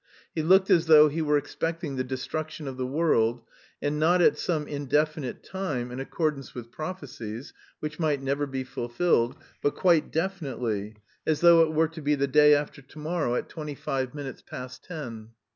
[0.33, 3.43] He looked as though he were expecting the destruction of the world,
[3.83, 9.35] and not at some indefinite time in accordance with prophecies, which might never be fulfilled,
[9.61, 10.95] but quite definitely,
[11.27, 14.41] as though it were to be the day after to morrow at twenty five minutes
[14.41, 15.33] past ten.